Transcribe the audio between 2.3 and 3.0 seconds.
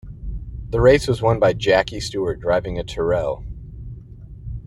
driving a